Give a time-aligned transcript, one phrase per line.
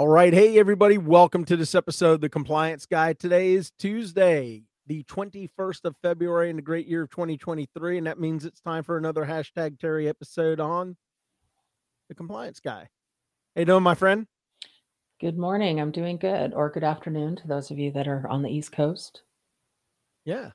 [0.00, 0.32] All right.
[0.32, 0.96] Hey, everybody.
[0.96, 3.12] Welcome to this episode of The Compliance Guy.
[3.12, 7.98] Today is Tuesday, the 21st of February in the great year of 2023.
[7.98, 10.96] And that means it's time for another hashtag Terry episode on
[12.08, 12.88] The Compliance Guy.
[13.54, 14.26] Hey, doing, my friend?
[15.20, 15.78] Good morning.
[15.78, 16.54] I'm doing good.
[16.54, 19.20] Or good afternoon to those of you that are on the East Coast.
[20.24, 20.52] Yeah.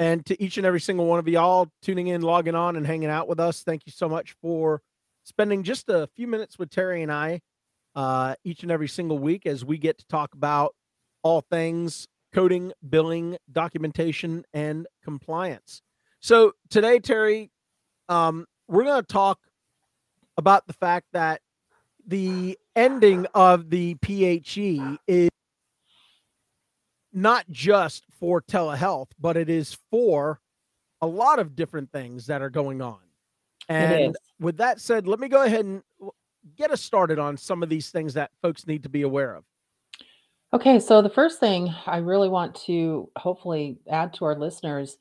[0.00, 3.08] And to each and every single one of y'all tuning in, logging on, and hanging
[3.08, 4.82] out with us, thank you so much for
[5.22, 7.40] spending just a few minutes with Terry and I
[7.94, 10.74] uh, each and every single week as we get to talk about
[11.22, 15.82] all things coding, billing, documentation, and compliance.
[16.20, 17.50] So today, Terry,
[18.08, 19.38] um, we're going to talk
[20.36, 21.40] about the fact that
[22.06, 25.30] the ending of the PHE is
[27.12, 30.40] not just for telehealth, but it is for
[31.00, 32.98] a lot of different things that are going on.
[33.68, 35.82] And with that said, let me go ahead and
[36.56, 39.44] get us started on some of these things that folks need to be aware of.
[40.52, 44.98] Okay, so the first thing I really want to hopefully add to our listeners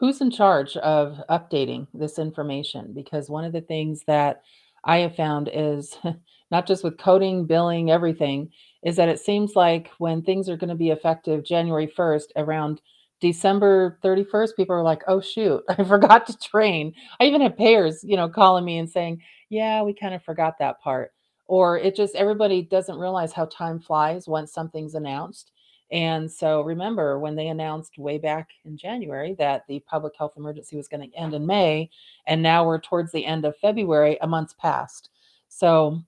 [0.00, 2.92] who's in charge of updating this information?
[2.94, 4.42] Because one of the things that
[4.82, 5.96] I have found is
[6.50, 8.50] not just with coding, billing, everything,
[8.82, 12.80] is that it seems like when things are going to be effective January 1st, around
[13.20, 16.94] December 31st, people are like, oh, shoot, I forgot to train.
[17.20, 20.58] I even have payers, you know, calling me and saying, yeah, we kind of forgot
[20.58, 21.12] that part.
[21.46, 25.52] Or it just, everybody doesn't realize how time flies once something's announced.
[25.92, 30.76] And so remember when they announced way back in January that the public health emergency
[30.76, 31.90] was going to end in May,
[32.26, 35.10] and now we're towards the end of February, a month's passed.
[35.48, 36.00] So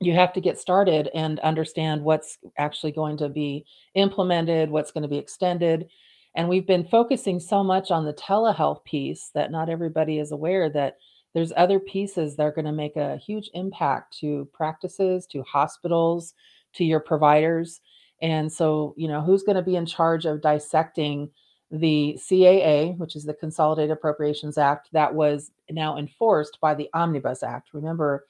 [0.00, 5.02] you have to get started and understand what's actually going to be implemented, what's going
[5.02, 5.88] to be extended.
[6.34, 10.68] And we've been focusing so much on the telehealth piece that not everybody is aware
[10.70, 10.96] that
[11.36, 16.32] there's other pieces that are going to make a huge impact to practices, to hospitals,
[16.72, 17.82] to your providers.
[18.22, 21.28] And so, you know, who's going to be in charge of dissecting
[21.70, 27.42] the CAA, which is the Consolidated Appropriations Act, that was now enforced by the Omnibus
[27.42, 27.68] Act?
[27.74, 28.24] Remember,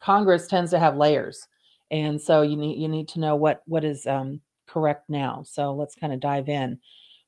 [0.00, 1.46] Congress tends to have layers,
[1.90, 5.44] and so you need you need to know what what is um, correct now.
[5.46, 6.78] So let's kind of dive in.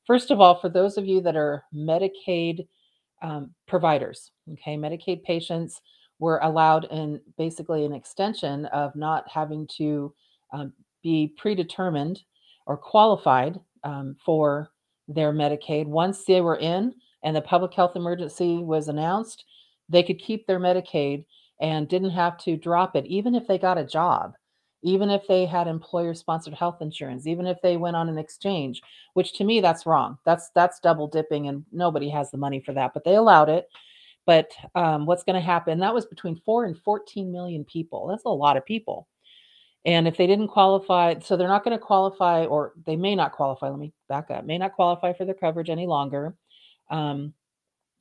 [0.07, 2.65] First of all, for those of you that are Medicaid
[3.21, 4.31] um, providers.
[4.53, 5.81] Okay, Medicaid patients
[6.19, 10.13] were allowed in basically an extension of not having to
[10.53, 10.73] um,
[11.03, 12.23] be predetermined
[12.65, 14.71] or qualified um, for
[15.07, 15.85] their Medicaid.
[15.85, 19.45] Once they were in and the public health emergency was announced,
[19.89, 21.25] they could keep their Medicaid
[21.61, 24.33] and didn't have to drop it, even if they got a job
[24.87, 28.81] even if they had employer sponsored health insurance even if they went on an exchange
[29.13, 30.17] which to me that's wrong.
[30.25, 33.67] That's that's double dipping and nobody has the money for that but they allowed it.
[34.25, 38.07] But um, what's going to happen that was between 4 and 14 million people.
[38.07, 39.07] That's a lot of people.
[39.85, 43.33] And if they didn't qualify so they're not going to qualify or they may not
[43.33, 46.35] qualify let me back up may not qualify for their coverage any longer.
[46.89, 47.33] Um,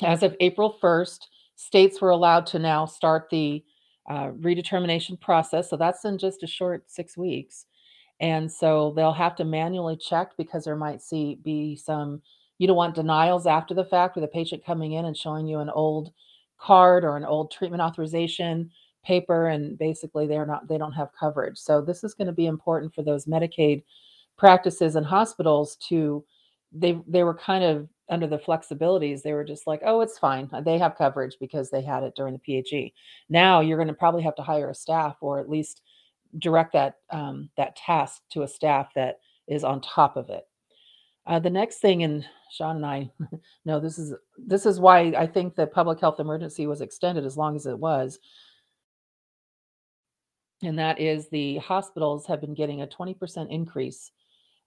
[0.03, 1.21] as of april 1st
[1.57, 3.65] states were allowed to now start the
[4.09, 5.71] uh, redetermination process.
[5.71, 7.67] So that's in just a short six weeks.
[8.21, 12.23] And so they'll have to manually check because there might see be some,
[12.59, 15.59] you don't want denials after the fact with a patient coming in and showing you
[15.59, 16.13] an old
[16.59, 18.71] card or an old treatment authorization
[19.05, 21.59] paper and basically they're not they don't have coverage.
[21.59, 23.85] So this is going to be important for those Medicaid
[24.37, 26.25] practices and hospitals to
[26.73, 30.49] they they were kind of under the flexibilities, they were just like, oh, it's fine.
[30.53, 32.93] Uh, they have coverage because they had it during the PHE.
[33.29, 35.83] Now you're going to probably have to hire a staff or at least
[36.39, 40.47] direct that um, that task to a staff that is on top of it.
[41.27, 43.11] Uh, the next thing, and Sean and I
[43.65, 47.37] know this is this is why I think the public health emergency was extended as
[47.37, 48.19] long as it was,
[50.63, 54.13] and that is the hospitals have been getting a 20% increase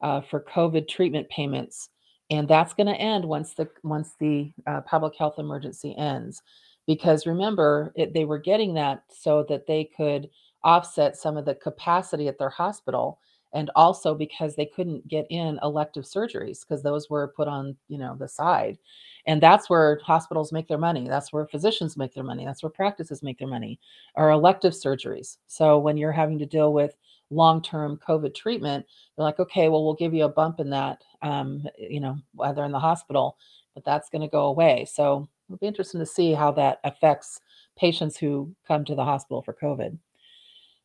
[0.01, 1.89] uh, for COVID treatment payments
[2.29, 6.41] and that's going to end once the once the uh, public health emergency ends.
[6.85, 10.29] Because remember it, they were getting that so that they could
[10.63, 13.19] offset some of the capacity at their hospital
[13.53, 17.97] and also because they couldn't get in elective surgeries because those were put on you
[17.97, 18.77] know the side
[19.25, 22.69] and that's where hospitals make their money that's where physicians make their money that's where
[22.69, 23.79] practices make their money
[24.15, 25.37] are elective surgeries.
[25.47, 26.95] So when you're having to deal with
[27.31, 28.83] long-term covid treatment
[29.15, 32.53] they're like okay well we'll give you a bump in that um, you know while
[32.53, 33.37] they're in the hospital
[33.79, 34.85] but that's going to go away.
[34.85, 37.39] So it'll be interesting to see how that affects
[37.77, 39.97] patients who come to the hospital for covid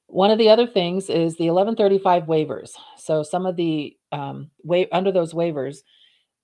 [0.06, 2.72] one of the other things is the 1135 waivers.
[2.98, 5.78] So some of the um, wa- under those waivers,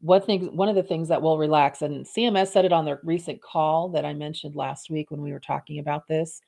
[0.00, 3.00] one thing, one of the things that will relax, and CMS said it on their
[3.04, 6.40] recent call that I mentioned last week when we were talking about this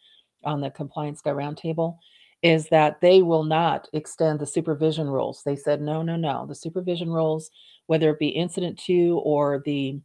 [0.45, 1.99] on the Compliance Guy Roundtable,
[2.43, 5.43] is that they will not extend the supervision rules.
[5.45, 6.47] They said no, no, no.
[6.47, 7.51] The supervision rules,
[7.87, 10.01] whether it be incident to or the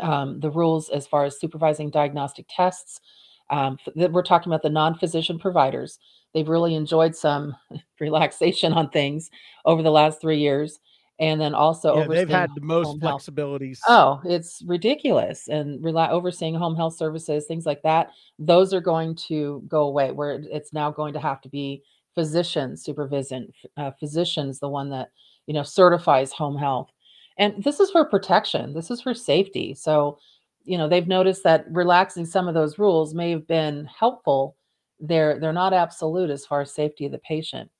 [0.00, 3.00] um, the rules as far as supervising diagnostic tests,
[3.50, 5.98] um, that we're talking about the non-physician providers
[6.34, 7.56] they've really enjoyed some
[8.00, 9.30] relaxation on things
[9.64, 10.78] over the last three years.
[11.18, 13.78] And then also yeah, they've had the most flexibilities.
[13.86, 14.22] Health.
[14.24, 15.46] Oh, it's ridiculous.
[15.46, 20.10] And rela- overseeing home health services, things like that, those are going to go away
[20.10, 21.82] where it's now going to have to be
[22.14, 23.52] physician supervision.
[23.76, 25.10] Uh, physicians, the one that,
[25.46, 26.90] you know, certifies home health.
[27.38, 28.74] And this is for protection.
[28.74, 29.74] This is for safety.
[29.74, 30.18] So,
[30.64, 34.56] you know, they've noticed that relaxing some of those rules may have been helpful
[35.02, 37.70] they're they're not absolute as far as safety of the patient.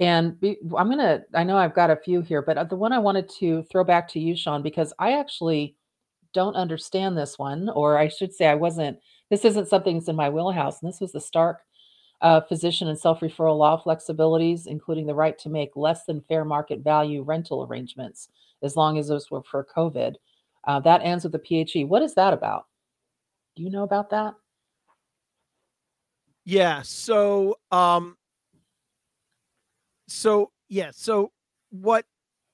[0.00, 2.92] And be, I'm gonna I know I've got a few here, but uh, the one
[2.92, 5.76] I wanted to throw back to you, Sean, because I actually
[6.32, 8.98] don't understand this one, or I should say I wasn't.
[9.30, 11.60] This isn't something that's in my wheelhouse, and this was the Stark
[12.20, 16.80] uh, physician and self-referral law flexibilities, including the right to make less than fair market
[16.80, 18.28] value rental arrangements,
[18.62, 20.16] as long as those were for COVID.
[20.66, 21.84] Uh, that ends with the PHE.
[21.84, 22.66] What is that about?
[23.56, 24.34] Do you know about that?
[26.44, 26.82] Yeah.
[26.82, 28.16] So, um,
[30.08, 30.90] so yeah.
[30.92, 31.32] So
[31.70, 32.04] what,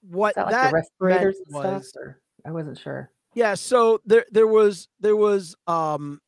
[0.03, 3.11] what that, that respirators was, stuff, or I wasn't sure.
[3.35, 3.55] Yeah.
[3.55, 6.21] So there, there was, there was, um,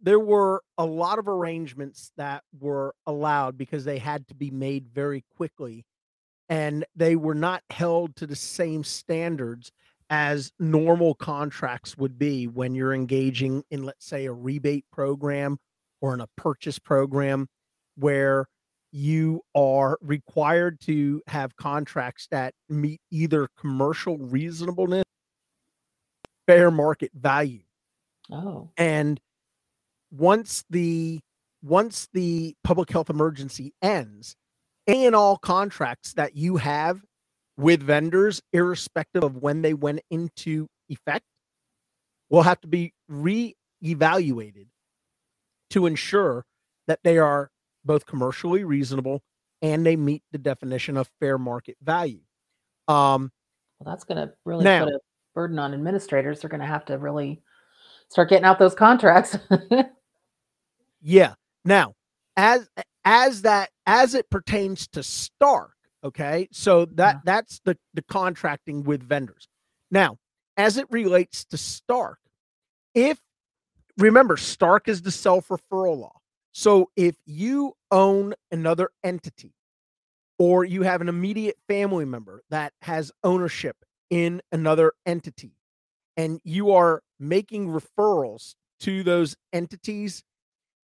[0.00, 4.88] there were a lot of arrangements that were allowed because they had to be made
[4.88, 5.84] very quickly
[6.48, 9.70] and they were not held to the same standards
[10.12, 15.56] as normal contracts would be when you're engaging in let's say a rebate program
[16.02, 17.48] or in a purchase program
[17.96, 18.46] where
[18.92, 25.04] you are required to have contracts that meet either commercial reasonableness
[26.46, 27.62] fair market value.
[28.30, 28.68] Oh.
[28.76, 29.18] And
[30.10, 31.20] once the
[31.62, 34.36] once the public health emergency ends
[34.86, 37.00] any and all contracts that you have
[37.62, 41.24] with vendors irrespective of when they went into effect
[42.28, 44.66] will have to be re-evaluated
[45.70, 46.44] to ensure
[46.86, 47.50] that they are
[47.84, 49.22] both commercially reasonable
[49.62, 52.20] and they meet the definition of fair market value.
[52.88, 53.30] Um,
[53.78, 54.98] well, that's going to really now, put a
[55.34, 56.40] burden on administrators.
[56.40, 57.42] They're going to have to really
[58.08, 59.38] start getting out those contracts.
[61.00, 61.34] yeah.
[61.64, 61.94] Now,
[62.36, 62.68] as
[63.04, 65.72] as that as it pertains to Stark,
[66.04, 67.20] okay, so that yeah.
[67.24, 69.48] that's the the contracting with vendors.
[69.90, 70.18] Now,
[70.56, 72.18] as it relates to Stark,
[72.94, 73.18] if
[73.98, 76.16] remember, Stark is the self referral law.
[76.52, 79.54] So if you own another entity
[80.38, 83.76] or you have an immediate family member that has ownership
[84.10, 85.52] in another entity
[86.16, 90.22] and you are making referrals to those entities,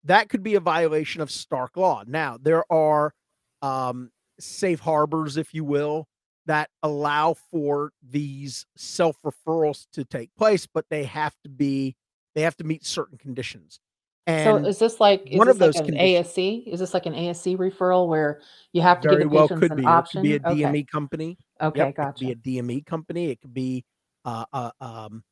[0.04, 2.04] that could be a violation of Stark law.
[2.06, 3.14] Now, there are
[3.62, 4.12] um,
[4.44, 6.08] safe harbors, if you will,
[6.46, 11.96] that allow for these self referrals to take place, but they have to be
[12.36, 13.80] they have to meet certain conditions.
[14.26, 16.68] And so is this like is one of those like an ASC?
[16.68, 19.78] Is this like an ASC referral where you have to give the well could an
[19.78, 19.86] be.
[19.86, 20.26] option?
[20.26, 20.84] It could be a DME okay.
[20.84, 21.38] company.
[21.62, 22.26] Okay, yep, gotcha.
[22.26, 23.30] It could be a DME company.
[23.32, 23.84] It could be
[24.24, 25.24] uh, uh um,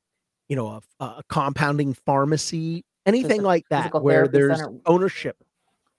[0.50, 5.38] you know, a, a compounding pharmacy, anything like that, where there's center, ownership.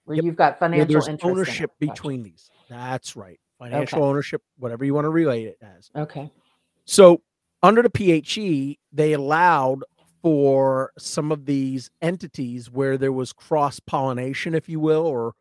[0.05, 0.25] Where yep.
[0.25, 2.31] you've got financial there's ownership between gotcha.
[2.31, 2.49] these.
[2.73, 3.39] That's right.
[3.59, 4.07] Financial okay.
[4.07, 5.89] ownership, whatever you want to relate it as.
[5.95, 6.29] Okay.
[6.85, 7.21] So
[7.61, 9.83] under the PHE, they allowed
[10.21, 15.33] for some of these entities where there was cross pollination, if you will, or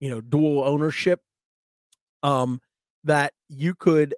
[0.00, 1.20] you know, dual ownership,
[2.22, 2.60] um,
[3.04, 4.14] that you could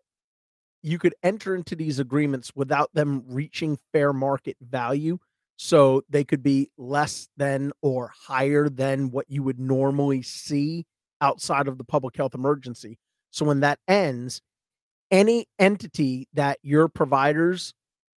[0.82, 5.18] you could enter into these agreements without them reaching fair market value.
[5.56, 10.86] So they could be less than or higher than what you would normally see
[11.20, 12.98] outside of the public health emergency.
[13.30, 14.40] So when that ends,
[15.10, 17.72] any entity that your providers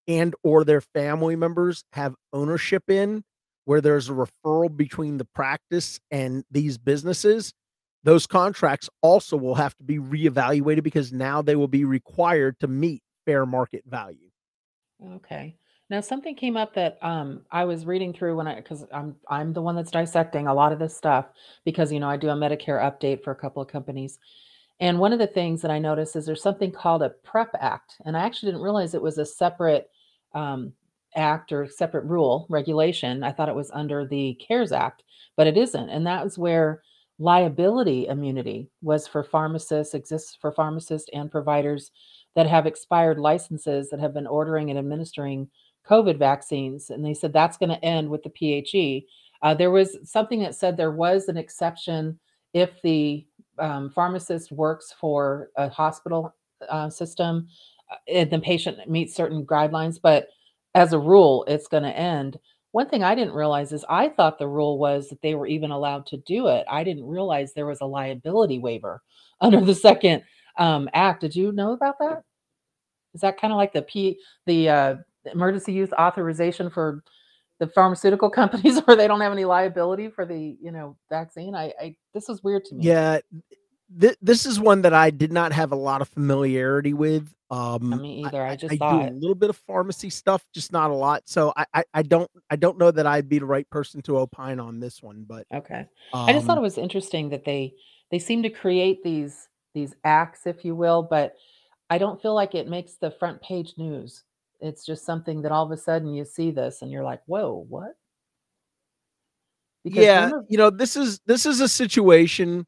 [0.07, 3.23] and or their family members have ownership in
[3.65, 7.53] where there's a referral between the practice and these businesses
[8.03, 12.67] those contracts also will have to be reevaluated because now they will be required to
[12.67, 14.29] meet fair market value.
[15.15, 15.55] Okay.
[15.89, 19.53] Now something came up that um, I was reading through when I because I'm I'm
[19.53, 21.27] the one that's dissecting a lot of this stuff
[21.65, 24.17] because you know I do a Medicare update for a couple of companies.
[24.79, 27.95] And one of the things that I noticed is there's something called a PREP Act,
[28.05, 29.89] and I actually didn't realize it was a separate
[30.33, 30.73] um,
[31.15, 33.23] act or separate rule regulation.
[33.23, 35.03] I thought it was under the CARES Act,
[35.37, 36.81] but it isn't, and that was where
[37.19, 41.91] liability immunity was for pharmacists, exists for pharmacists and providers
[42.35, 45.47] that have expired licenses that have been ordering and administering
[45.89, 46.89] COVID vaccines.
[46.89, 49.07] And they said that's going to end with the PHE.
[49.41, 52.19] Uh, there was something that said there was an exception
[52.53, 53.25] if the
[53.59, 56.33] um, pharmacist works for a hospital
[56.69, 57.47] uh, system
[57.91, 60.27] uh, and the patient meets certain guidelines, but
[60.75, 62.39] as a rule, it's going to end.
[62.71, 65.69] One thing I didn't realize is I thought the rule was that they were even
[65.69, 66.65] allowed to do it.
[66.69, 69.01] I didn't realize there was a liability waiver
[69.41, 70.23] under the second
[70.57, 71.21] um, act.
[71.21, 72.23] Did you know about that?
[73.13, 74.95] Is that kind of like the P the uh,
[75.31, 77.03] emergency use authorization for
[77.59, 81.55] the pharmaceutical companies where they don't have any liability for the you know vaccine?
[81.55, 82.85] I, I this was weird to me.
[82.85, 83.19] Yeah,
[83.99, 87.33] th- this is one that I did not have a lot of familiarity with.
[87.49, 88.43] Um, me either.
[88.43, 89.11] I just I, do it.
[89.11, 91.21] a little bit of pharmacy stuff, just not a lot.
[91.25, 94.17] So I, I, I don't I don't know that I'd be the right person to
[94.17, 95.23] opine on this one.
[95.27, 95.85] But Okay.
[96.13, 97.73] um, I just thought it was interesting that they
[98.09, 101.35] they seem to create these these acts, if you will, but
[101.89, 104.23] I don't feel like it makes the front page news.
[104.63, 107.65] It's just something that all of a sudden you see this and you're like, whoa,
[107.67, 107.91] what?
[109.83, 112.65] Because yeah, remember, you know this is this is a situation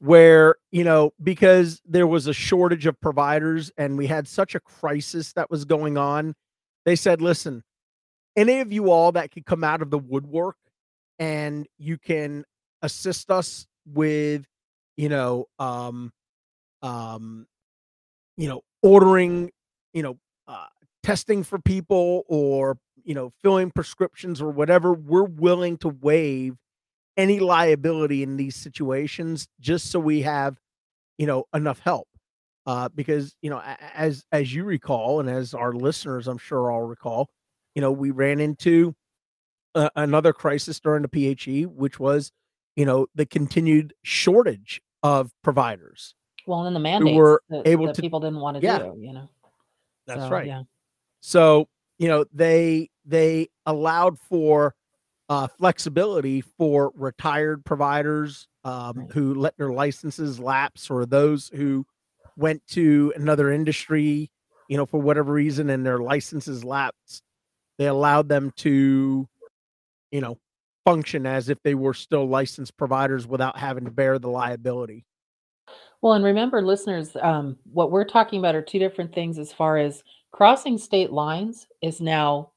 [0.00, 4.60] where you know because there was a shortage of providers and we had such a
[4.60, 6.34] crisis that was going on.
[6.84, 7.64] They said, listen,
[8.36, 10.56] any of you all that could come out of the woodwork
[11.18, 12.44] and you can
[12.82, 14.44] assist us with
[14.98, 16.12] you know um
[16.82, 17.46] um
[18.36, 19.50] you know ordering
[19.94, 20.66] you know uh,
[21.08, 26.54] testing for people or you know filling prescriptions or whatever we're willing to waive
[27.16, 30.58] any liability in these situations just so we have
[31.16, 32.06] you know enough help
[32.66, 33.62] uh because you know
[33.94, 37.26] as as you recall and as our listeners i'm sure all recall
[37.74, 38.94] you know we ran into
[39.74, 42.32] uh, another crisis during the PHE, which was,
[42.74, 46.14] you know, the continued shortage of providers.
[46.46, 48.78] well, and then the mandates were that, able that to- people didn't want to Yeah.
[48.78, 49.28] do, you know.
[50.06, 50.46] That's So, right.
[50.46, 50.62] Yeah.
[51.20, 54.74] So, you know, they they allowed for
[55.28, 61.84] uh, flexibility for retired providers um, who let their licenses lapse, or those who
[62.36, 64.30] went to another industry,
[64.68, 67.22] you know, for whatever reason, and their licenses lapsed.
[67.78, 69.28] They allowed them to,
[70.10, 70.38] you know,
[70.84, 75.04] function as if they were still licensed providers without having to bear the liability.
[76.00, 79.78] Well, and remember, listeners, um, what we're talking about are two different things as far
[79.78, 82.50] as crossing state lines is now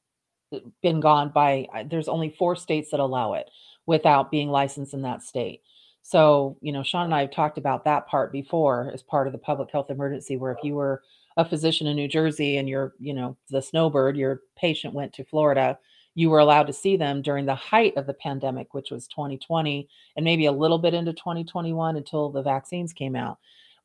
[0.54, 3.50] uh, been gone by, there's only four states that allow it
[3.86, 5.62] without being licensed in that state.
[6.04, 9.34] So, you know, Sean and I have talked about that part before as part of
[9.34, 11.04] the public health emergency, where if you were
[11.38, 15.24] a physician in New Jersey and you're, you know, the snowbird, your patient went to
[15.26, 15.78] Florida,
[16.16, 19.88] you were allowed to see them during the height of the pandemic, which was 2020
[20.18, 23.38] and maybe a little bit into 2021 until the vaccines came out.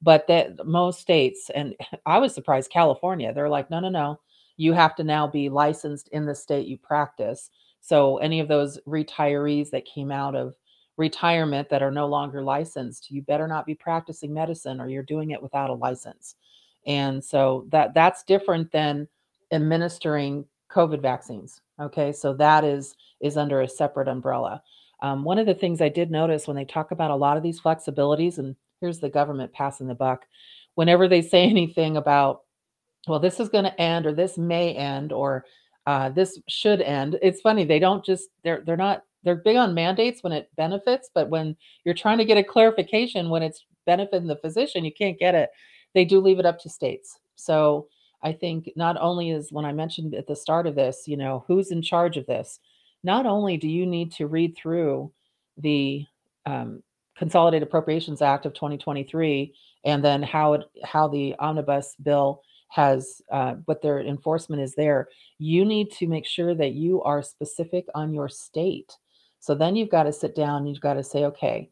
[0.03, 1.75] But that most states, and
[2.07, 4.21] I was surprised, California, they're like, no, no, no,
[4.57, 7.51] you have to now be licensed in the state you practice.
[7.81, 10.55] So any of those retirees that came out of
[10.97, 15.31] retirement that are no longer licensed, you better not be practicing medicine or you're doing
[15.31, 16.37] it without a license.
[16.87, 19.09] And so that that's different than
[19.53, 21.61] administering COVID vaccines.
[21.81, 24.63] Okay, so that is is under a separate umbrella.
[25.01, 27.43] Um, one of the things I did notice when they talk about a lot of
[27.43, 30.27] these flexibilities, and here's the government passing the buck,
[30.75, 32.43] whenever they say anything about,
[33.09, 35.45] well, this is going to end, or this may end, or
[35.87, 39.75] uh, this should end, it's funny they don't just they're they're not they're big on
[39.75, 44.29] mandates when it benefits, but when you're trying to get a clarification when it's benefiting
[44.29, 45.51] the physician, you can't get it.
[45.95, 47.19] They do leave it up to states.
[47.37, 47.89] So
[48.23, 51.45] I think not only is when I mentioned at the start of this, you know,
[51.47, 52.61] who's in charge of this,
[53.03, 55.13] not only do you need to read through
[55.57, 56.05] the
[56.45, 56.83] um,
[57.17, 59.55] Consolidated Appropriations Act of 2023
[59.85, 65.09] and then how it how the omnibus bill has uh, what their enforcement is there,
[65.39, 68.93] you need to make sure that you are specific on your state.
[69.39, 71.71] So then you've got to sit down, you've got to say, okay,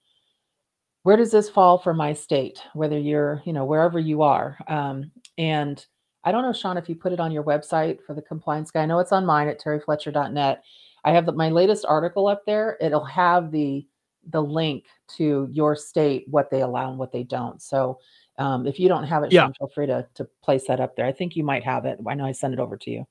[1.02, 2.60] where does this fall for my state?
[2.72, 4.56] Whether you're, you know, wherever you are.
[4.68, 5.84] Um, and
[6.24, 8.82] I don't know, Sean, if you put it on your website for the compliance guy.
[8.82, 10.64] I know it's on mine at terryfletcher.net.
[11.04, 12.78] I have the, my latest article up there.
[12.80, 13.86] It'll have the
[14.30, 14.84] the link
[15.16, 17.60] to your state, what they allow and what they don't.
[17.62, 17.98] So
[18.38, 19.44] um, if you don't have it, Yeah.
[19.44, 21.06] Sean, feel free to to place that up there.
[21.06, 21.98] I think you might have it.
[22.06, 23.06] I know I sent it over to you.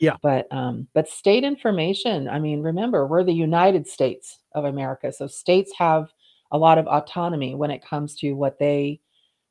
[0.00, 0.16] Yeah.
[0.22, 2.28] But um, but state information.
[2.28, 6.12] I mean, remember we're the United States of America, so states have
[6.50, 9.00] a lot of autonomy when it comes to what they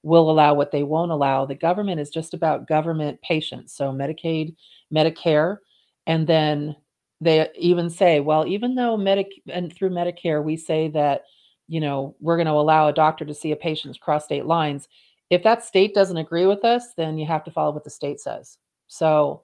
[0.04, 1.46] will allow, what they won't allow.
[1.46, 4.56] The government is just about government patients, so Medicaid,
[4.94, 5.58] Medicare,
[6.08, 6.76] and then
[7.24, 11.24] they even say, well, even though Medic and through Medicare we say that
[11.68, 14.90] you know we're going to allow a doctor to see a patient across state lines
[15.30, 18.20] if that state doesn't agree with us then you have to follow what the state
[18.20, 19.42] says so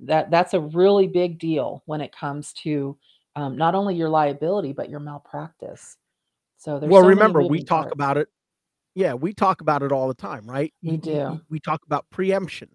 [0.00, 2.96] that that's a really big deal when it comes to
[3.36, 5.98] um, not only your liability but your malpractice
[6.58, 7.94] so there's well, so remember we talk parts.
[7.94, 8.28] about it.
[8.94, 10.74] Yeah, we talk about it all the time, right?
[10.82, 11.12] We do.
[11.12, 12.68] y- We talk about preemption.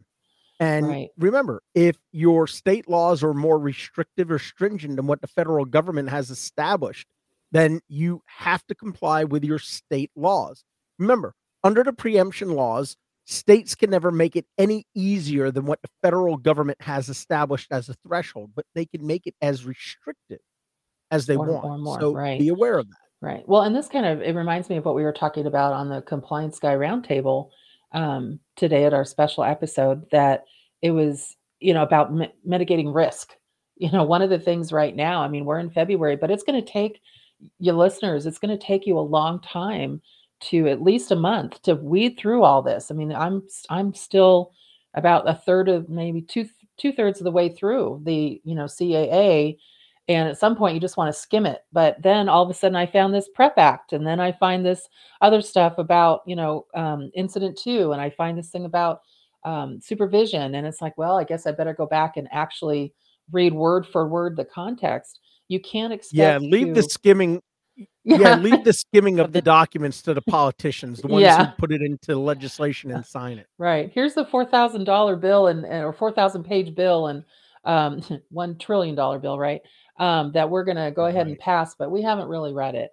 [0.60, 1.10] And Right.
[1.18, 6.10] remember, if your state laws are more restrictive or stringent than what the federal government
[6.10, 7.08] has established,
[7.52, 10.64] then you have to comply with your state laws.
[11.00, 11.34] Remember,
[11.64, 12.96] under the preemption laws,
[13.26, 17.90] states can never make it any easier than what the federal government has established as
[17.90, 20.40] a threshold, but they can make it as restrictive
[21.10, 21.66] as they Or- want.
[21.66, 22.40] or more, so right.
[22.40, 22.98] be aware of that.
[23.22, 23.48] Right.
[23.48, 25.88] Well, and this kind of it reminds me of what we were talking about on
[25.88, 27.50] the Compliance Guy Roundtable
[27.94, 30.10] um, today at our special episode.
[30.12, 30.46] That
[30.82, 33.34] it was, you know, about mi- mitigating risk.
[33.76, 35.24] You know, one of the things right now.
[35.24, 37.02] I mean, we're in February, but it's going to take
[37.60, 38.26] your listeners.
[38.26, 40.02] It's going to take you a long time
[40.42, 42.92] to at least a month to weed through all this.
[42.92, 44.52] I mean, I'm I'm still
[44.94, 46.48] about a third of maybe two
[46.78, 49.58] two thirds of the way through the you know CAA
[50.08, 52.54] and at some point you just want to skim it but then all of a
[52.54, 54.88] sudden i found this prep act and then i find this
[55.22, 59.00] other stuff about you know um, incident to and i find this thing about
[59.46, 62.94] um, supervision and it's like well i guess i better go back and actually
[63.32, 65.20] read word for word the context
[65.50, 67.42] you can't expect Yeah, leave the to- skimming.
[68.06, 71.46] Yeah, leave the skimming of the documents to the politicians, the ones Yeah.
[71.48, 73.48] who put it into legislation and sign it.
[73.58, 73.92] Right.
[73.94, 77.24] Here's the four thousand dollar bill and and- or four thousand page bill and
[77.66, 79.62] um, one trillion dollar bill, right?
[80.00, 82.92] Um, that we're gonna go ahead and pass, but we haven't really read it.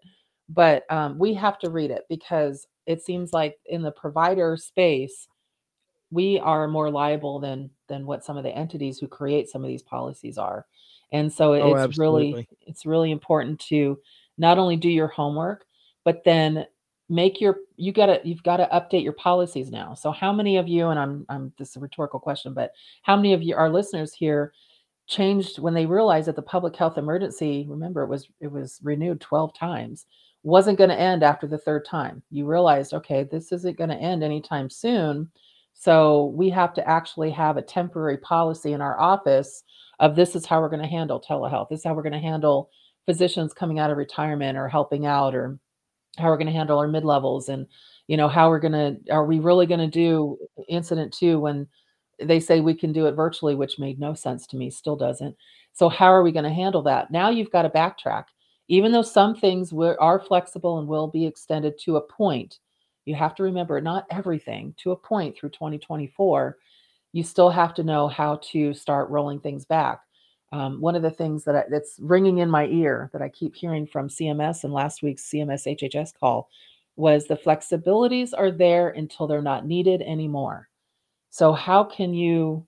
[0.49, 5.29] But um, we have to read it because it seems like in the provider space,
[6.11, 9.69] we are more liable than than what some of the entities who create some of
[9.69, 10.67] these policies are.
[11.13, 13.99] And so Oh, it's really it's really important to
[14.39, 15.65] not only do your homework,
[16.05, 16.67] but then
[17.09, 19.95] make your you got to you've got to update your policies now.
[19.95, 23.17] So how many of you and I'm I'm this is a rhetorical question, but how
[23.17, 24.53] many of you our listeners here
[25.11, 29.21] changed when they realized that the public health emergency, remember it was it was renewed
[29.21, 30.07] 12 times,
[30.43, 32.23] wasn't going to end after the third time.
[32.31, 35.31] You realized, okay, this isn't going to end anytime soon.
[35.75, 39.65] So we have to actually have a temporary policy in our office
[39.99, 41.69] of this is how we're going to handle telehealth.
[41.69, 42.71] This is how we're going to handle
[43.07, 45.59] physicians coming out of retirement or helping out or
[46.19, 47.67] how we're going to handle our mid-levels and
[48.09, 50.37] you know how we're going to are we really going to do
[50.69, 51.67] incident to when
[52.23, 55.37] they say we can do it virtually which made no sense to me still doesn't.
[55.73, 57.11] So how are we going to handle that?
[57.11, 58.25] Now you've got to backtrack.
[58.69, 62.59] Even though some things are flexible and will be extended to a point
[63.07, 66.57] you have to remember not everything to a point through 2024
[67.13, 70.01] you still have to know how to start rolling things back.
[70.53, 73.57] Um, one of the things that I, that's ringing in my ear that I keep
[73.57, 76.49] hearing from CMS and last week's CMS HHS call
[76.95, 80.70] was the flexibilities are there until they're not needed anymore.
[81.31, 82.67] So how can you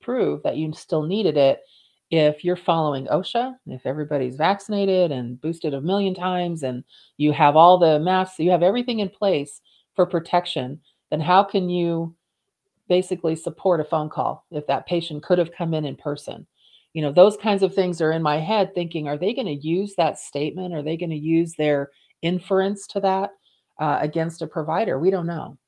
[0.00, 1.60] prove that you still needed it
[2.10, 6.84] if you're following OSHA, if everybody's vaccinated and boosted a million times and
[7.16, 9.60] you have all the masks, you have everything in place
[9.94, 12.14] for protection, then how can you
[12.88, 16.46] basically support a phone call if that patient could have come in in person?
[16.94, 19.66] you know those kinds of things are in my head thinking are they going to
[19.66, 20.72] use that statement?
[20.72, 21.90] Are they going to use their
[22.22, 23.30] inference to that
[23.78, 24.98] uh, against a provider?
[24.98, 25.58] We don't know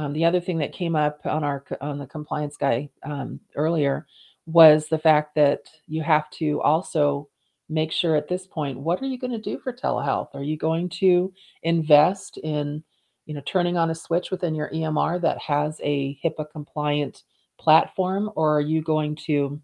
[0.00, 4.06] um, the other thing that came up on our on the compliance guy um, earlier
[4.46, 7.28] was the fact that you have to also
[7.68, 10.56] make sure at this point what are you going to do for telehealth are you
[10.56, 11.32] going to
[11.62, 12.82] invest in
[13.26, 17.22] you know turning on a switch within your emr that has a hipaa compliant
[17.58, 19.60] platform or are you going to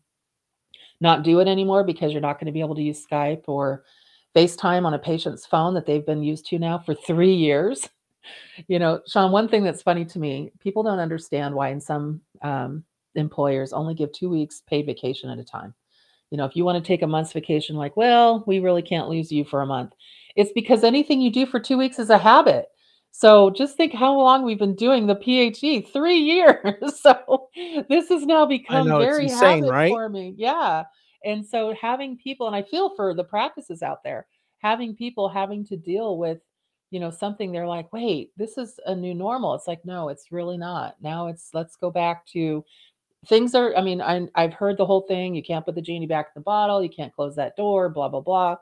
[1.00, 3.84] not do it anymore because you're not going to be able to use Skype or
[4.34, 7.88] FaceTime on a patient's phone that they've been used to now for three years.
[8.68, 12.20] You know, Sean, one thing that's funny to me, people don't understand why in some
[12.42, 12.84] um,
[13.14, 15.74] employers only give two weeks paid vacation at a time.
[16.30, 19.08] You know, if you want to take a month's vacation, like, well, we really can't
[19.08, 19.92] lose you for a month.
[20.34, 22.66] It's because anything you do for two weeks is a habit.
[23.12, 27.00] So just think how long we've been doing the PHE, three years.
[27.00, 27.48] so
[27.88, 29.88] this has now become know, very insane, habit right?
[29.88, 30.34] for me.
[30.36, 30.84] Yeah.
[31.24, 34.26] And so having people, and I feel for the practices out there,
[34.58, 36.40] having people having to deal with
[36.90, 39.54] you know something they're like wait this is a new normal.
[39.54, 40.96] It's like no it's really not.
[41.00, 42.64] Now it's let's go back to
[43.28, 46.06] things are i mean I, i've heard the whole thing you can't put the genie
[46.06, 48.56] back in the bottle you can't close that door blah blah blah.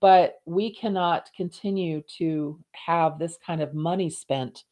[0.00, 4.64] But we cannot continue to have this kind of money spent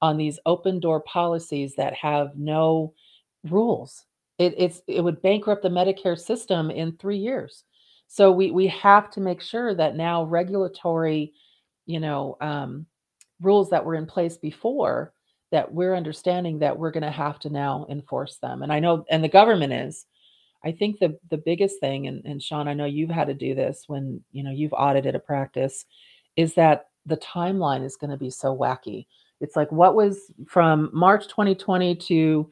[0.00, 2.94] on these open door policies that have no
[3.44, 4.06] rules.
[4.38, 7.64] It, it's it would bankrupt the medicare system in three years.
[8.06, 11.32] So we we have to make sure that now regulatory
[11.90, 12.86] you know um,
[13.40, 15.12] rules that were in place before
[15.50, 18.62] that we're understanding that we're going to have to now enforce them.
[18.62, 20.06] And i know and the government is.
[20.62, 23.54] I think the the biggest thing and, and sean i know you've had to do
[23.54, 25.86] this when you know you've audited a practice
[26.36, 29.06] is that the timeline is going to be so wacky.
[29.40, 32.50] It's like what was from march 2020 to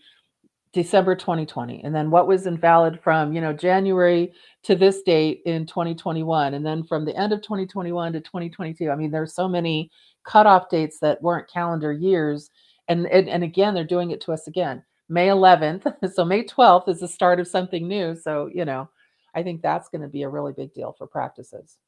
[0.73, 5.67] december 2020 and then what was invalid from you know january to this date in
[5.67, 9.91] 2021 and then from the end of 2021 to 2022 i mean there's so many
[10.25, 12.51] cutoff dates that weren't calendar years
[12.89, 14.83] and, and and again they're doing it to us again.
[15.09, 18.89] May 11th so may 12th is the start of something new so you know
[19.35, 21.79] i think that's going to be a really big deal for practices.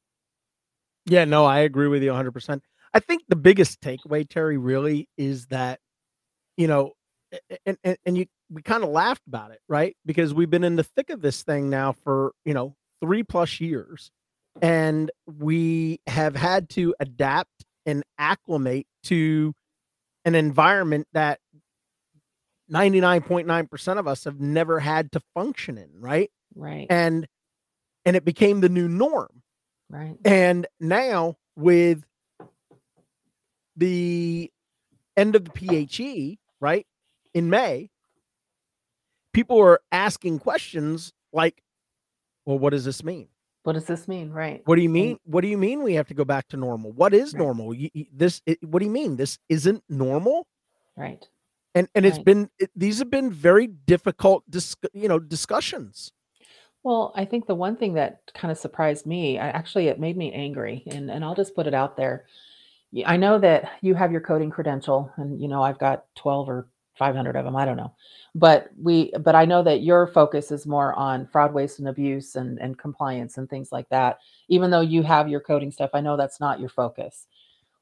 [1.05, 2.61] Yeah, no, I agree with you 100%.
[2.93, 5.79] I think the biggest takeaway, Terry, really is that,
[6.57, 6.91] you know,
[7.65, 9.95] and, and, and you, we kind of laughed about it, right?
[10.05, 13.61] Because we've been in the thick of this thing now for, you know, three plus
[13.61, 14.11] years.
[14.61, 19.53] And we have had to adapt and acclimate to
[20.25, 21.39] an environment that
[22.71, 26.29] 99.9% of us have never had to function in, right?
[26.53, 27.27] right And,
[28.05, 29.41] and it became the new norm.
[29.89, 32.03] right And now with
[33.77, 34.51] the
[35.15, 36.85] end of the PHE, right,
[37.33, 37.90] in May,
[39.33, 41.61] people are asking questions like,
[42.45, 43.27] well, what does this mean?
[43.63, 45.19] what does this mean right What do you mean?
[45.23, 46.91] What do you mean we have to go back to normal?
[46.93, 47.39] What is Right.
[47.41, 47.75] normal?
[47.75, 49.17] You, you- this, it, what do you mean?
[49.17, 50.47] This isn't normal?
[50.97, 51.23] right
[51.75, 56.11] And and it's been it, these have been very difficult, dis, you know, discussions.
[56.83, 60.17] Well, I think the one thing that kind of surprised me, I, actually, it made
[60.17, 62.25] me angry, and and I'll just put it out there.
[63.05, 66.67] I know that you have your coding credential, and you know I've got twelve or
[66.97, 67.55] five hundred of them.
[67.55, 67.93] I don't know,
[68.35, 72.35] but we, but I know that your focus is more on fraud, waste, and abuse,
[72.35, 74.19] and and compliance and things like that.
[74.47, 77.27] Even though you have your coding stuff, I know that's not your focus.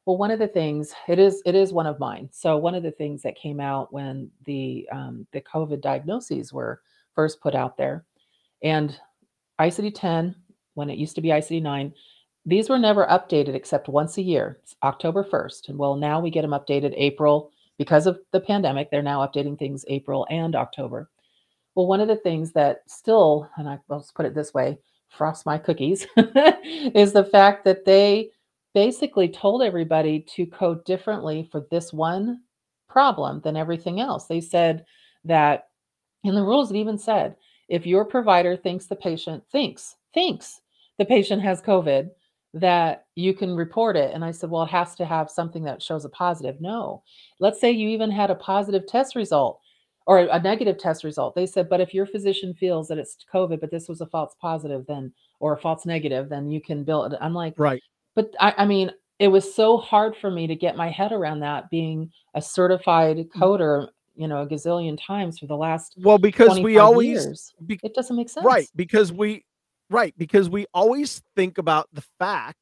[0.06, 2.30] Well, one of the things it is it is one of mine.
[2.32, 6.82] So one of the things that came out when the um, the COVID diagnoses were
[7.16, 8.06] first put out there
[8.64, 8.98] and
[9.60, 10.36] ICD 10,
[10.74, 11.94] when it used to be ICD 9,
[12.46, 15.70] these were never updated except once a year, October 1st.
[15.70, 18.92] And well, now we get them updated April because of the pandemic.
[18.92, 21.10] They're now updating things April and October.
[21.74, 24.78] Well, one of the things that still, and I, I'll just put it this way,
[25.08, 28.30] frost my cookies, is the fact that they
[28.76, 32.42] basically told everybody to code differently for this one
[32.90, 34.26] problem than everything else.
[34.26, 34.86] They said
[35.24, 35.70] that
[36.24, 37.36] in the rules, it even said
[37.70, 40.62] if your provider thinks the patient thinks thinks
[40.98, 42.10] the patient has COVID,
[42.54, 44.12] that you can report it.
[44.14, 46.60] And I said, well, it has to have something that shows a positive.
[46.60, 47.04] No,
[47.40, 49.60] let's say you even had a positive test result
[50.08, 51.36] or a negative test result.
[51.36, 54.36] They said, but if your physician feels that it's COVID, but this was a false
[54.42, 57.14] positive, then or a false negative, then you can bill it.
[57.22, 57.82] I'm like, Right.
[58.16, 61.42] but I, I mean, it was so hard for me to get my head around
[61.42, 63.30] that being a certified Mm.
[63.36, 67.54] coder, you know, a gazillion times for the last Well, because we always years.
[67.68, 68.46] be- It doesn't make sense.
[68.46, 69.46] right because we
[69.90, 72.58] right because we always think about the fact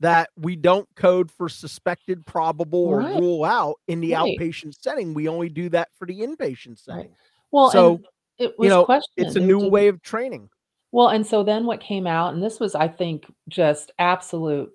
[0.00, 4.36] that we don't code for suspected probable or rule out in the Right.
[4.38, 7.10] outpatient setting we only do that for the inpatient setting
[7.52, 8.00] Well, So,
[8.38, 9.26] it was you know questioned.
[9.26, 10.50] it's a new didn't- way of training
[10.92, 14.70] Well, and so then what came out, and this was, I think, just absolute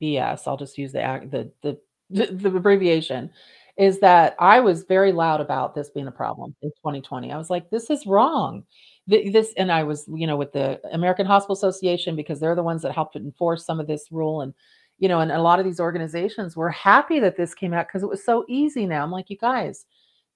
[0.00, 0.46] BS.
[0.46, 1.78] I'll just use the the,
[2.10, 3.30] the, the abbreviation.
[3.76, 7.32] Is that I was very loud about this being a problem in 2020.
[7.32, 8.64] I was like, this is wrong.
[9.12, 12.62] Th- This, and I was, you know, with the American Hospital Association because they're the
[12.62, 14.54] ones that helped enforce some of this rule, and
[14.98, 18.02] you know, and a lot of these organizations were happy that this came out because
[18.02, 19.02] it was so easy now.
[19.02, 19.84] I'm like, you guys,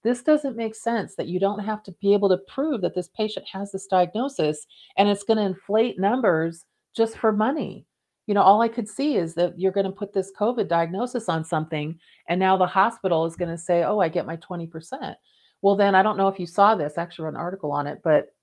[0.03, 3.09] this doesn't make sense that you don't have to be able to prove that this
[3.09, 6.65] patient has this diagnosis and it's going to inflate numbers
[6.97, 7.87] just for money.
[8.27, 11.29] You know, all I could see is that you're going to put this COVID diagnosis
[11.29, 11.97] on something,
[12.29, 15.15] and now the hospital is going to say, Oh, I get my 20%.
[15.63, 18.01] Well, then I don't know if you saw this, actually wrote an article on it,
[18.03, 18.35] but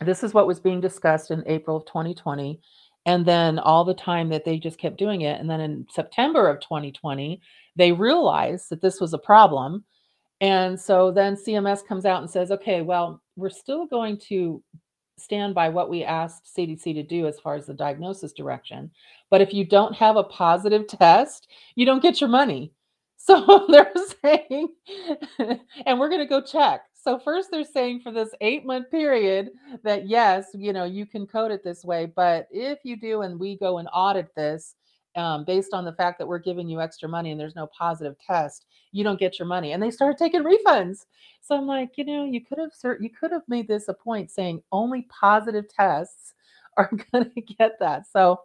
[0.00, 2.60] this is what was being discussed in April of 2020.
[3.06, 5.40] And then all the time that they just kept doing it.
[5.40, 7.40] And then in September of 2020,
[7.76, 9.84] they realized that this was a problem.
[10.40, 14.62] And so then CMS comes out and says, okay, well, we're still going to
[15.18, 18.90] stand by what we asked CDC to do as far as the diagnosis direction.
[19.30, 22.72] But if you don't have a positive test, you don't get your money.
[23.18, 24.68] So they're saying,
[25.84, 26.82] and we're going to go check.
[27.06, 29.50] So first they're saying for this eight month period
[29.84, 33.38] that yes, you know, you can code it this way, but if you do and
[33.38, 34.74] we go and audit this
[35.14, 38.16] um, based on the fact that we're giving you extra money and there's no positive
[38.18, 39.70] test, you don't get your money.
[39.70, 41.06] And they started taking refunds.
[41.42, 44.32] So I'm like, you know, you could have you could have made this a point
[44.32, 46.34] saying only positive tests
[46.76, 48.08] are going to get that.
[48.12, 48.40] So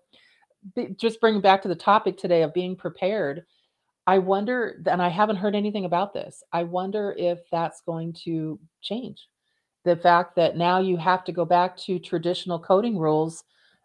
[0.97, 3.43] just bringing back to the topic today of being prepared
[4.07, 6.43] I wonder, and I haven't heard anything about this.
[6.51, 9.27] I wonder if that's going to change.
[9.83, 13.43] The fact that now you have to go back to traditional coding rules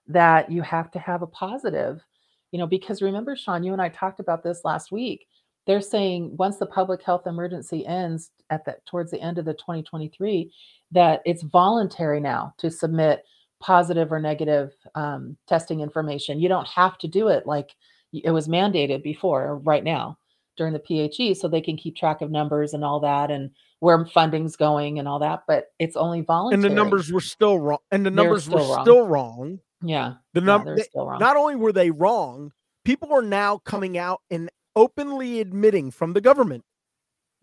[0.09, 2.03] that you have to have a positive,
[2.51, 5.27] you know, because remember, Sean, you and I talked about this last week.
[5.67, 9.55] They're saying once the public health emergency ends at the towards the end of the
[9.55, 10.53] 2023,
[10.93, 13.25] that it's voluntary now to submit
[13.61, 16.41] positive or negative um, testing information.
[16.41, 17.75] You don't have to do it like
[18.13, 20.19] it was mandated before right now
[20.57, 24.07] during the PHE so they can keep track of numbers and all that and where
[24.07, 27.79] funding's going and all that but it's only voluntary and the numbers were still wrong
[27.91, 28.85] and the numbers still were wrong.
[28.85, 29.61] still wrong.
[29.83, 32.53] Yeah the number yeah, not only were they wrong
[32.85, 36.65] people are now coming out and openly admitting from the government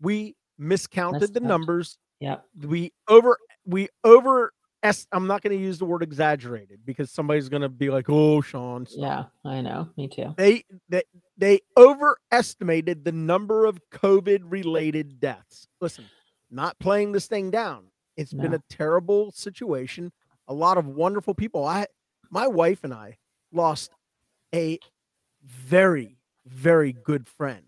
[0.00, 1.98] we miscounted the numbers.
[2.20, 4.52] Yeah we over we over
[5.12, 8.42] I'm not going to use the word exaggerated because somebody's going to be like, "Oh,
[8.42, 9.32] Sean." Stop.
[9.44, 9.88] Yeah, I know.
[9.96, 10.34] Me too.
[10.36, 11.02] They they
[11.38, 15.66] they overestimated the number of COVID related deaths.
[15.80, 16.04] Listen,
[16.50, 17.86] not playing this thing down.
[18.16, 18.42] It's no.
[18.42, 20.12] been a terrible situation.
[20.48, 21.64] A lot of wonderful people.
[21.64, 21.86] I
[22.30, 23.16] my wife and I
[23.52, 23.90] lost
[24.54, 24.78] a
[25.42, 27.64] very very good friend.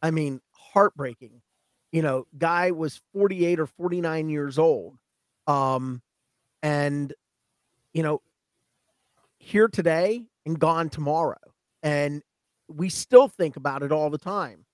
[0.00, 1.42] I mean, heartbreaking.
[1.92, 4.96] You know, guy was 48 or 49 years old.
[5.46, 6.00] Um
[6.62, 7.12] and
[7.92, 8.20] you know
[9.38, 11.38] here today and gone tomorrow
[11.82, 12.22] and
[12.68, 14.64] we still think about it all the time.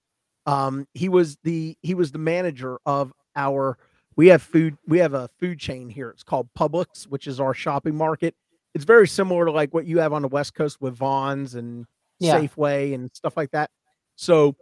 [0.46, 3.78] Um he was the he was the manager of our
[4.16, 6.10] we have food we have a food chain here.
[6.10, 8.34] It's called publix which is our shopping market.
[8.74, 11.86] It's very similar to like what you have on the west coast with vons and
[12.18, 12.38] yeah.
[12.38, 13.70] safeway and stuff like that.
[14.16, 14.56] So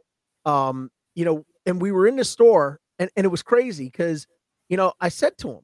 [0.44, 4.26] um you know and we were in the store and, and it was crazy because
[4.68, 5.62] you know i said to him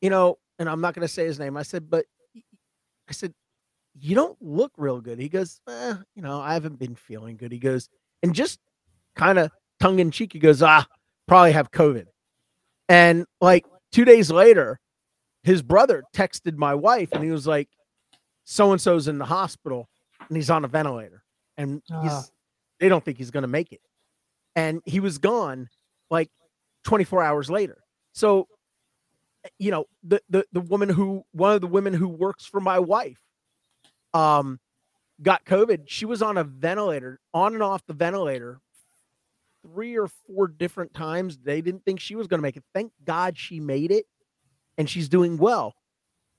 [0.00, 1.56] you know and I'm not going to say his name.
[1.56, 2.06] I said, but
[3.08, 3.34] I said,
[3.98, 5.18] you don't look real good.
[5.18, 7.52] He goes, eh, you know, I haven't been feeling good.
[7.52, 7.88] He goes,
[8.22, 8.60] and just
[9.14, 10.86] kind of tongue in cheek, he goes, ah,
[11.26, 12.06] probably have COVID.
[12.88, 14.78] And like two days later,
[15.42, 17.68] his brother texted my wife and he was like,
[18.44, 19.88] so and so's in the hospital
[20.28, 21.22] and he's on a ventilator
[21.56, 22.22] and he's, uh.
[22.80, 23.80] they don't think he's going to make it.
[24.54, 25.68] And he was gone
[26.10, 26.30] like
[26.84, 27.78] 24 hours later.
[28.12, 28.48] So
[29.58, 32.78] you know the the the woman who one of the women who works for my
[32.78, 33.20] wife
[34.14, 34.58] um
[35.22, 35.84] got covid.
[35.86, 38.60] She was on a ventilator on and off the ventilator
[39.62, 41.38] three or four different times.
[41.38, 42.64] They didn't think she was going to make it.
[42.74, 44.06] Thank god she made it
[44.78, 45.74] and she's doing well.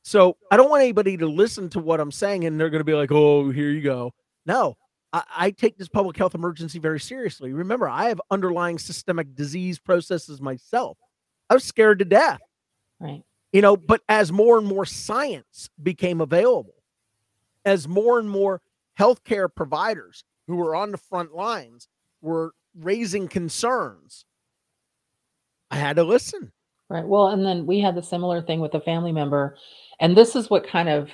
[0.03, 2.85] So i don't want anybody to listen to what i'm saying and they're going to
[2.85, 4.13] be like oh here you go.
[4.45, 4.75] No
[5.13, 7.53] I, I take this public health emergency very seriously.
[7.53, 10.97] Remember i have underlying systemic disease processes myself.
[11.49, 12.41] I was scared to death
[12.99, 13.23] Right.
[13.53, 16.75] You know, but as more and more science became available,
[17.65, 18.61] as more and more
[18.99, 21.87] healthcare providers who were on the front lines
[22.21, 24.25] were raising concerns,
[25.69, 26.51] I had to listen.
[26.89, 27.05] Right.
[27.05, 29.57] Well, and then we had the similar thing with a family member.
[29.99, 31.09] And this is what kind of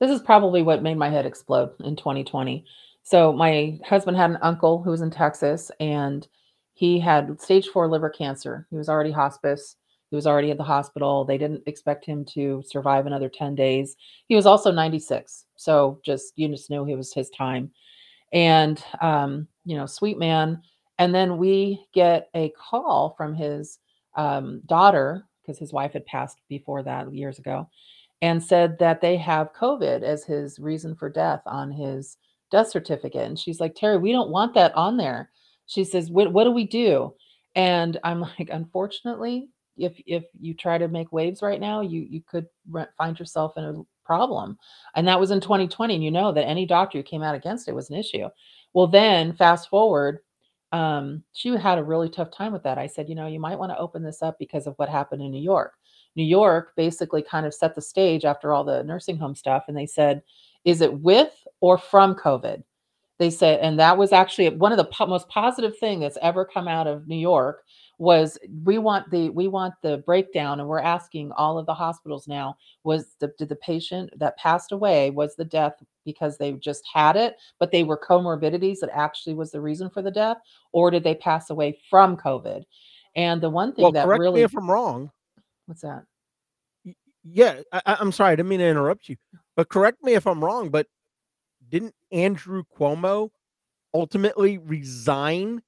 [0.00, 2.64] this is probably what made my head explode in 2020.
[3.02, 6.26] So my husband had an uncle who was in Texas and
[6.74, 8.66] he had stage 4 liver cancer.
[8.70, 9.76] He was already hospice.
[10.10, 11.24] He was already at the hospital.
[11.24, 13.96] They didn't expect him to survive another 10 days.
[14.26, 15.44] He was also 96.
[15.56, 17.70] So just, you just knew it was his time.
[18.32, 20.62] And, um, you know, sweet man.
[20.98, 23.78] And then we get a call from his
[24.16, 27.68] um, daughter, because his wife had passed before that years ago,
[28.20, 32.16] and said that they have COVID as his reason for death on his
[32.50, 33.26] death certificate.
[33.26, 35.30] And she's like, Terry, we don't want that on there.
[35.66, 37.14] She says, What, what do we do?
[37.54, 42.20] And I'm like, unfortunately, if if you try to make waves right now, you you
[42.20, 42.46] could
[42.96, 44.58] find yourself in a problem.
[44.96, 45.94] And that was in 2020.
[45.94, 48.28] And you know that any doctor who came out against it was an issue.
[48.72, 50.20] Well, then fast forward,
[50.72, 52.78] um, she had a really tough time with that.
[52.78, 55.22] I said, you know, you might want to open this up because of what happened
[55.22, 55.74] in New York.
[56.16, 59.64] New York basically kind of set the stage after all the nursing home stuff.
[59.68, 60.22] And they said,
[60.64, 62.62] is it with or from COVID?
[63.18, 66.44] They said, and that was actually one of the po- most positive thing that's ever
[66.44, 67.62] come out of New York
[67.98, 72.28] was we want the we want the breakdown and we're asking all of the hospitals
[72.28, 76.84] now was the did the patient that passed away was the death because they just
[76.92, 80.36] had it but they were comorbidities that actually was the reason for the death
[80.72, 82.62] or did they pass away from covid
[83.16, 85.10] and the one thing Well, that correct really me if I'm wrong.
[85.66, 86.04] what's that
[87.24, 89.16] Yeah, I, I'm sorry, I didn't mean to interrupt you,
[89.56, 90.70] but correct me if I'm wrong.
[90.70, 90.86] But
[91.68, 93.30] didn't Andrew Cuomo
[93.92, 95.62] ultimately resign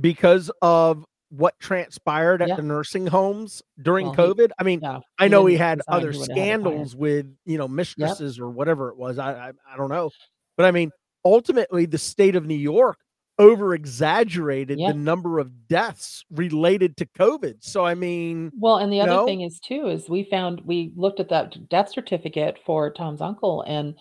[0.00, 2.56] because of what transpired at Yeah.
[2.56, 4.50] the nursing homes during Well, he- COVID?
[4.58, 7.68] I mean, no I know he had other he would've had scandals with you know
[7.68, 9.18] mistresses or whatever it was.
[9.18, 10.10] I, I I don't know,
[10.56, 10.90] but I mean,
[11.24, 12.98] ultimately, the state of New York
[13.40, 14.90] over exaggerated Yeah.
[14.92, 17.56] the number of deaths related to COVID.
[17.62, 19.26] So I mean, Well, and the other know?
[19.26, 23.62] thing is too is we found we looked at that death certificate for Tom's uncle
[23.62, 23.94] and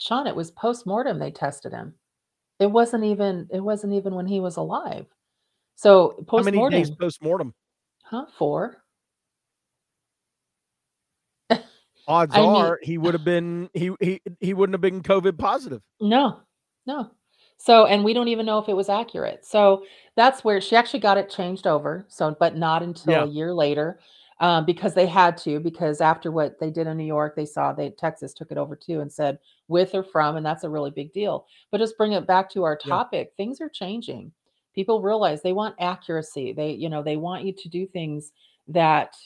[0.00, 1.94] Sean, it was post-mortem they tested him.
[2.60, 5.06] It wasn't even it wasn't even when he was alive.
[5.78, 7.54] So how many days post mortem?
[8.02, 8.24] huh?
[8.36, 8.82] Four.
[12.08, 15.38] Odds I mean- are he would have been he he he wouldn't have been COVID
[15.38, 15.80] positive.
[16.00, 16.40] No,
[16.84, 17.12] no.
[17.58, 19.44] So, and we don't even know if it was accurate.
[19.44, 19.84] So
[20.16, 22.04] that's where she actually got it changed over.
[22.08, 23.22] So, but not until Yeah.
[23.24, 24.00] a year later,
[24.40, 25.60] um, because they had to.
[25.60, 28.74] Because after what they did in New York, they saw they Texas took it over
[28.74, 29.38] too and said
[29.68, 31.46] with or from, and that's a really big deal.
[31.70, 32.90] But just bring it back to our Yeah.
[32.90, 33.32] topic.
[33.36, 34.32] Things are changing.
[34.78, 36.52] People realize they want accuracy.
[36.52, 38.30] They, you know, they want you to do things
[38.68, 39.16] that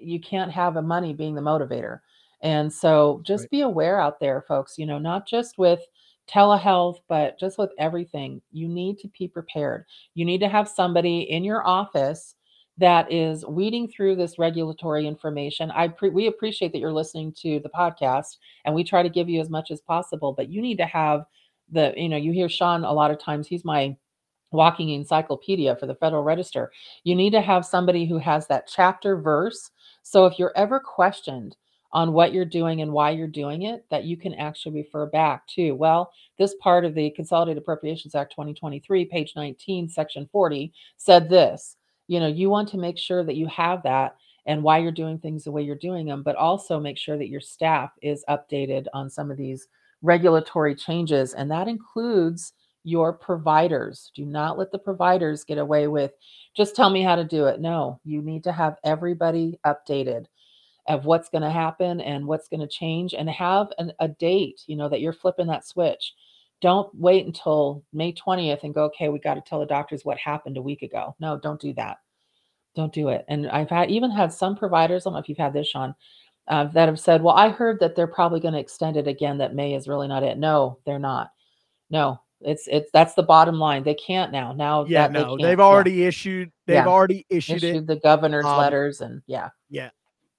[0.00, 2.00] you can't have a money being the motivator.
[2.40, 3.50] And so just Right.
[3.50, 5.86] be aware out there, folks, you know, not just with
[6.26, 9.84] telehealth, but just with everything, you need to be prepared.
[10.14, 12.34] You need to have somebody in your office
[12.78, 15.70] that is weeding through this regulatory information.
[15.72, 19.28] I pre- we appreciate that you're listening to the podcast and we try to give
[19.28, 21.26] you as much as possible, but you need to have
[21.70, 23.94] the, you know, you hear Sean a lot of times, he's my
[24.50, 26.72] walking encyclopedia for the Federal Register.
[27.04, 29.70] You need to have somebody who has that chapter verse.
[30.02, 31.56] So if you're ever questioned
[31.92, 35.46] on what you're doing and why you're doing it, that you can actually refer back
[35.48, 41.28] to, well, this part of the Consolidated Appropriations Act 2023, page 19, section 40, said
[41.28, 41.76] this.
[42.08, 45.18] You know, you want to make sure that you have that and why you're doing
[45.18, 48.86] things the way you're doing them, but also make sure that your staff is updated
[48.92, 49.66] on some of these
[50.02, 51.34] regulatory changes.
[51.34, 52.52] And that includes
[52.86, 54.12] your providers.
[54.14, 56.12] Do not let the providers get away with
[56.56, 57.60] just tell me how to do it.
[57.60, 60.26] No, you need to have everybody updated
[60.86, 64.62] of what's going to happen and what's going to change and have an, a date,
[64.68, 66.14] you know, that you're flipping that switch.
[66.62, 70.16] Don't wait until May 20th and go, okay, we got to tell the doctors what
[70.16, 71.16] happened a week ago.
[71.18, 71.96] No, don't do that.
[72.76, 73.24] Don't do it.
[73.26, 75.92] And I've had even had some providers, I don't know if you've had this, Sean,
[76.46, 79.38] uh, that have said, well, I heard that they're probably going to extend it again,
[79.38, 80.38] that May is really not it.
[80.38, 81.32] No, they're not.
[81.90, 83.82] No, it's, it's, that's the bottom line.
[83.82, 84.52] They can't now.
[84.52, 85.42] Now Yeah, that they no, can't.
[85.42, 85.64] they've Yeah.
[85.64, 86.86] already issued they've Yeah.
[86.86, 87.86] already issued, issued it.
[87.86, 89.90] the governor's Um, letters and yeah, Yeah.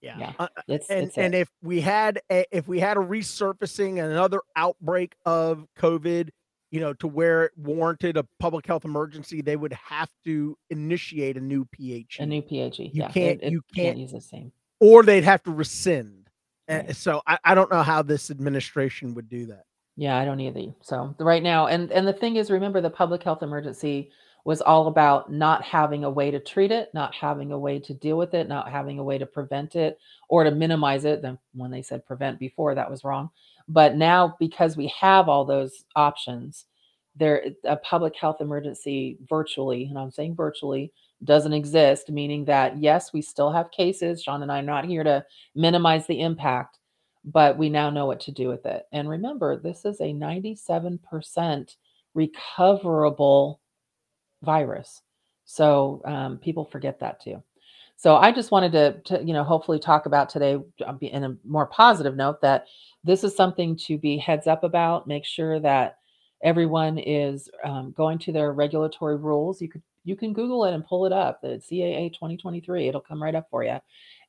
[0.01, 0.33] yeah.
[0.37, 1.39] Uh, it's, and it's and it.
[1.39, 6.29] if we had a, if we had a resurfacing another outbreak of COVID,
[6.69, 11.37] you know, to where it warranted a public health emergency, they would have to initiate
[11.37, 12.83] a new PHE, a new PHE.
[12.83, 14.51] You yeah, can't- it, you can't can't- use the same.
[14.79, 16.29] or they'd have to rescind.
[16.69, 16.93] Right.
[16.93, 19.63] So I, I don't know how this administration would do that.
[19.97, 20.73] Yeah, I don't either.
[20.81, 24.11] So right now, and and the thing is, remember the public health emergency
[24.45, 27.93] was all about not having a way to treat it, not having a way to
[27.93, 31.21] deal with it, not having a way to prevent it or to minimize it.
[31.21, 33.29] Then when they said prevent before, that was wrong.
[33.67, 36.65] But now because we have all those options,
[37.15, 43.11] there a public health emergency virtually, and I'm saying virtually, doesn't exist, meaning that yes,
[43.11, 44.21] we still have cases.
[44.21, 46.77] Sean and I are not here to minimize the impact,
[47.27, 48.87] but we now know what to do with it.
[48.93, 51.75] And remember, this is a 97%
[52.13, 53.59] recoverable
[54.41, 55.01] virus.
[55.43, 57.43] So um, people forget that too.
[57.97, 61.37] So I just wanted to, to, you know, hopefully talk about today uh, in a
[61.43, 62.67] more positive note that
[63.03, 65.07] this is something to be heads up about.
[65.07, 65.97] Make sure that
[66.43, 69.61] everyone is um, going to their regulatory rules.
[69.61, 71.41] You could you can Google it and pull it up.
[71.41, 72.87] The CAA 2023.
[72.87, 73.77] It'll come right up for you,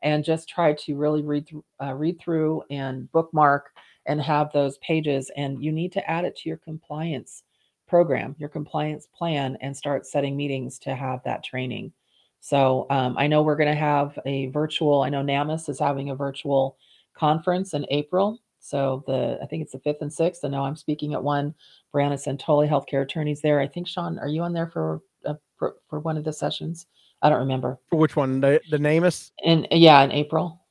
[0.03, 3.71] and just try to really read through, uh, read through and bookmark
[4.07, 5.31] and have those pages.
[5.37, 7.43] And you need to add it to your compliance
[7.87, 11.93] program, your compliance plan, and start setting meetings to have that training.
[12.41, 15.03] So um, I know we're going to have a virtual.
[15.03, 16.77] I know NAMAS is having a virtual
[17.15, 18.41] conference in April.
[18.61, 20.45] So the I think it's the fifth and sixth.
[20.45, 21.55] I know I'm speaking at one.
[21.95, 23.61] Brianna Santoli, healthcare attorneys there.
[23.61, 26.87] I think Sean, are you on there for uh, for, for one of the sessions?
[27.23, 27.79] I don't remember.
[27.91, 28.41] For which one?
[28.41, 29.33] The the NAMAS?
[29.45, 30.65] And yeah, in April.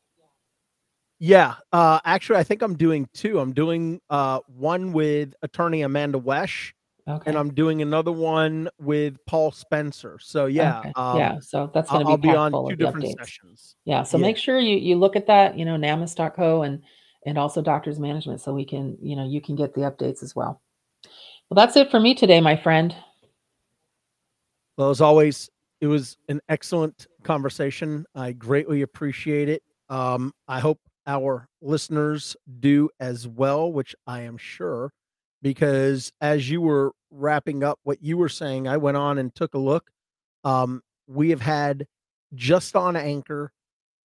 [1.20, 1.56] Yeah.
[1.72, 3.40] Uh actually I think I'm doing two.
[3.40, 6.74] I'm doing uh one with attorney Amanda Wesh
[7.10, 7.30] Okay.
[7.30, 10.20] and I'm doing another one with Paul Spencer.
[10.22, 10.92] So yeah, Okay.
[10.96, 11.40] um, yeah.
[11.40, 13.18] So that's I'll, going to I'll be, be on two of the different updates.
[13.18, 13.76] sessions.
[13.86, 14.04] Yeah.
[14.04, 14.24] So Yeah.
[14.24, 15.58] make sure you you look at that.
[15.58, 16.84] You know, namas.co and
[17.26, 20.36] and also Doctors Management, so we can you know you can get the updates as
[20.36, 20.62] well.
[21.50, 22.94] Well, that's it for me today, my friend.
[24.78, 25.50] Well, as always,
[25.82, 28.06] it was an excellent conversation.
[28.16, 29.64] I greatly appreciate it.
[29.90, 34.92] Um, I hope our listeners do as well, which I am sure,
[35.42, 39.54] because as you were wrapping up what you were saying, I went on and took
[39.54, 39.90] a look.
[40.44, 41.88] Um, we have had
[42.34, 43.54] just on Anchor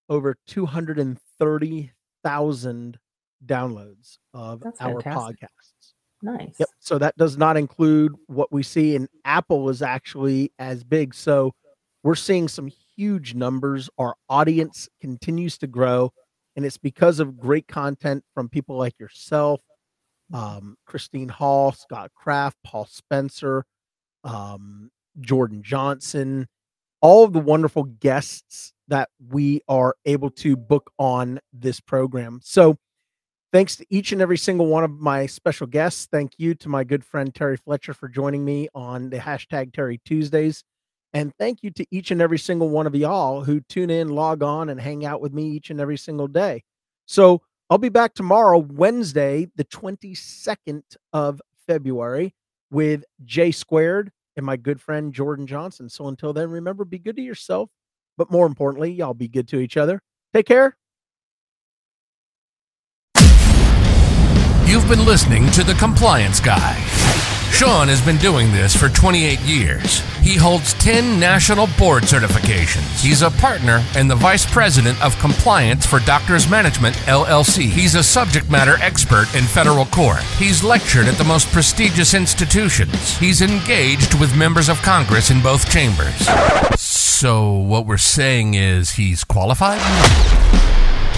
[0.08, 2.98] over 230,000
[3.44, 5.40] downloads of That's our fantastic.
[5.40, 5.92] podcasts.
[6.22, 6.54] Nice.
[6.58, 6.68] Yep.
[6.78, 11.14] So that does not include what we see in Apple is actually as big.
[11.14, 11.52] So
[12.02, 13.88] we're seeing some huge numbers.
[13.98, 16.12] Our audience continues to grow,
[16.56, 19.60] and it's because of great content from people like yourself,
[20.32, 23.64] um, Christine Hall, Scott Kraft, Paul Spencer,
[24.24, 24.90] um,
[25.20, 26.48] Jordan Johnson,
[27.00, 32.40] all of the wonderful guests that we are able to book on this program.
[32.42, 32.76] So
[33.52, 36.08] Thanks to each and every single one of my special guests.
[36.10, 40.00] Thank you to my good friend Terry Fletcher for joining me on the hashtag Terry
[40.06, 40.64] Tuesdays.
[41.14, 44.42] And thank you to each and every single one of y'all who tune in, log
[44.42, 46.64] on, and hang out with me each and every single day.
[47.06, 50.82] So I'll be back tomorrow, Wednesday, the 22nd
[51.12, 52.34] of February,
[52.70, 55.88] with J Squared and my good friend Jordan Johnson.
[55.88, 57.68] So until then, remember, be good to yourself,
[58.16, 60.00] but more importantly, y'all be good to each other.
[60.32, 60.76] Take care.
[64.64, 66.78] You've been listening to The Compliance Guy.
[67.52, 70.02] Sean has been doing this for 28 years.
[70.22, 73.02] He holds 10 national board certifications.
[73.02, 77.64] He's a partner and the vice president of compliance for Doctors Management LLC.
[77.64, 80.22] He's a subject matter expert in federal court.
[80.38, 83.18] He's lectured at the most prestigious institutions.
[83.18, 86.14] He's engaged with members of Congress in both chambers.
[86.80, 89.80] So, what we're saying is he's qualified?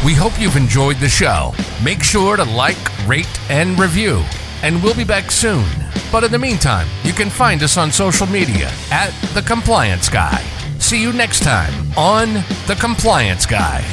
[0.05, 1.55] We hope you've enjoyed the show.
[1.83, 4.23] Make sure to like, rate, and review.
[4.65, 5.67] And we'll be back soon.
[6.11, 10.43] But in the meantime, you can find us on social media at The Compliance Guy.
[10.79, 12.33] See you next time on
[12.67, 13.85] The Compliance Guy.